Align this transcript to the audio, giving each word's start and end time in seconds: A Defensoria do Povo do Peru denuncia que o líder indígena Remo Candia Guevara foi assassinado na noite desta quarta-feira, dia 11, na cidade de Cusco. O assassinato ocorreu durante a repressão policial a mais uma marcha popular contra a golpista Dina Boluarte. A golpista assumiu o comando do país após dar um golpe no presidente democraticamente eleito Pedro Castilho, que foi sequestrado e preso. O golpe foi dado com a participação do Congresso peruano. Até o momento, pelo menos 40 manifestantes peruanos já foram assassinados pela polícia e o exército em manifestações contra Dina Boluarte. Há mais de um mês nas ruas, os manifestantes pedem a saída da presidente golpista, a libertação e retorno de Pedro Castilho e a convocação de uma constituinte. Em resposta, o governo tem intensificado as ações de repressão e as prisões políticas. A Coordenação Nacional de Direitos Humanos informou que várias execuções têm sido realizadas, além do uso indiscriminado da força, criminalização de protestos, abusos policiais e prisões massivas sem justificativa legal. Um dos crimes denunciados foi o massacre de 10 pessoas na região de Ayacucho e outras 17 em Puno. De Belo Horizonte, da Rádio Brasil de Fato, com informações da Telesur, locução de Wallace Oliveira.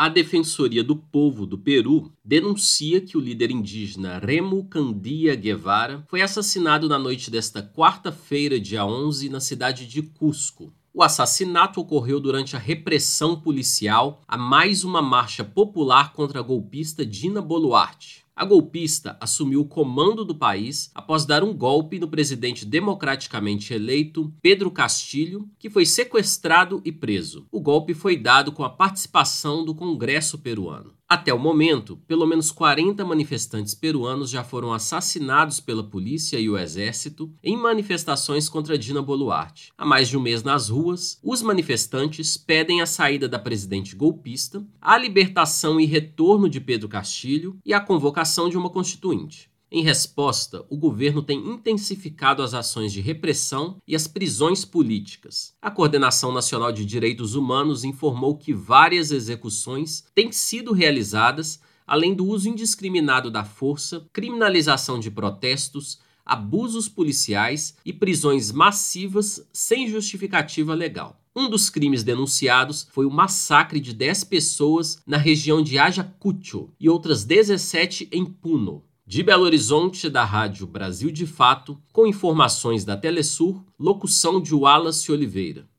A 0.00 0.08
Defensoria 0.08 0.82
do 0.82 0.96
Povo 0.96 1.44
do 1.44 1.58
Peru 1.58 2.10
denuncia 2.24 3.02
que 3.02 3.18
o 3.18 3.20
líder 3.20 3.50
indígena 3.50 4.18
Remo 4.18 4.64
Candia 4.64 5.34
Guevara 5.34 6.06
foi 6.08 6.22
assassinado 6.22 6.88
na 6.88 6.98
noite 6.98 7.30
desta 7.30 7.62
quarta-feira, 7.62 8.58
dia 8.58 8.82
11, 8.82 9.28
na 9.28 9.40
cidade 9.40 9.86
de 9.86 10.00
Cusco. 10.00 10.72
O 10.94 11.02
assassinato 11.02 11.82
ocorreu 11.82 12.18
durante 12.18 12.56
a 12.56 12.58
repressão 12.58 13.38
policial 13.38 14.22
a 14.26 14.38
mais 14.38 14.84
uma 14.84 15.02
marcha 15.02 15.44
popular 15.44 16.14
contra 16.14 16.38
a 16.38 16.42
golpista 16.42 17.04
Dina 17.04 17.42
Boluarte. 17.42 18.24
A 18.40 18.44
golpista 18.46 19.18
assumiu 19.20 19.60
o 19.60 19.66
comando 19.66 20.24
do 20.24 20.34
país 20.34 20.90
após 20.94 21.26
dar 21.26 21.44
um 21.44 21.52
golpe 21.52 21.98
no 21.98 22.08
presidente 22.08 22.64
democraticamente 22.64 23.74
eleito 23.74 24.32
Pedro 24.40 24.70
Castilho, 24.70 25.46
que 25.58 25.68
foi 25.68 25.84
sequestrado 25.84 26.80
e 26.82 26.90
preso. 26.90 27.46
O 27.52 27.60
golpe 27.60 27.92
foi 27.92 28.16
dado 28.16 28.50
com 28.50 28.64
a 28.64 28.70
participação 28.70 29.62
do 29.62 29.74
Congresso 29.74 30.38
peruano. 30.38 30.94
Até 31.12 31.34
o 31.34 31.38
momento, 31.40 31.96
pelo 32.06 32.24
menos 32.24 32.52
40 32.52 33.04
manifestantes 33.04 33.74
peruanos 33.74 34.30
já 34.30 34.44
foram 34.44 34.72
assassinados 34.72 35.58
pela 35.58 35.82
polícia 35.82 36.38
e 36.38 36.48
o 36.48 36.56
exército 36.56 37.28
em 37.42 37.56
manifestações 37.56 38.48
contra 38.48 38.78
Dina 38.78 39.02
Boluarte. 39.02 39.72
Há 39.76 39.84
mais 39.84 40.08
de 40.08 40.16
um 40.16 40.20
mês 40.20 40.44
nas 40.44 40.68
ruas, 40.68 41.18
os 41.20 41.42
manifestantes 41.42 42.36
pedem 42.36 42.80
a 42.80 42.86
saída 42.86 43.28
da 43.28 43.40
presidente 43.40 43.96
golpista, 43.96 44.64
a 44.80 44.96
libertação 44.96 45.80
e 45.80 45.84
retorno 45.84 46.48
de 46.48 46.60
Pedro 46.60 46.88
Castilho 46.88 47.58
e 47.66 47.74
a 47.74 47.80
convocação 47.80 48.48
de 48.48 48.56
uma 48.56 48.70
constituinte. 48.70 49.49
Em 49.72 49.84
resposta, 49.84 50.64
o 50.68 50.76
governo 50.76 51.22
tem 51.22 51.38
intensificado 51.48 52.42
as 52.42 52.54
ações 52.54 52.92
de 52.92 53.00
repressão 53.00 53.76
e 53.86 53.94
as 53.94 54.08
prisões 54.08 54.64
políticas. 54.64 55.54
A 55.62 55.70
Coordenação 55.70 56.32
Nacional 56.32 56.72
de 56.72 56.84
Direitos 56.84 57.36
Humanos 57.36 57.84
informou 57.84 58.36
que 58.36 58.52
várias 58.52 59.12
execuções 59.12 60.04
têm 60.12 60.32
sido 60.32 60.72
realizadas, 60.72 61.60
além 61.86 62.14
do 62.14 62.26
uso 62.26 62.48
indiscriminado 62.48 63.30
da 63.30 63.44
força, 63.44 64.04
criminalização 64.12 64.98
de 64.98 65.08
protestos, 65.08 66.00
abusos 66.26 66.88
policiais 66.88 67.76
e 67.84 67.92
prisões 67.92 68.50
massivas 68.50 69.48
sem 69.52 69.86
justificativa 69.86 70.74
legal. 70.74 71.20
Um 71.34 71.48
dos 71.48 71.70
crimes 71.70 72.02
denunciados 72.02 72.88
foi 72.90 73.06
o 73.06 73.10
massacre 73.10 73.78
de 73.78 73.94
10 73.94 74.24
pessoas 74.24 75.00
na 75.06 75.16
região 75.16 75.62
de 75.62 75.78
Ayacucho 75.78 76.70
e 76.80 76.88
outras 76.88 77.24
17 77.24 78.08
em 78.10 78.24
Puno. 78.24 78.82
De 79.10 79.24
Belo 79.24 79.42
Horizonte, 79.42 80.08
da 80.08 80.24
Rádio 80.24 80.68
Brasil 80.68 81.10
de 81.10 81.26
Fato, 81.26 81.76
com 81.92 82.06
informações 82.06 82.84
da 82.84 82.96
Telesur, 82.96 83.60
locução 83.76 84.40
de 84.40 84.54
Wallace 84.54 85.10
Oliveira. 85.10 85.66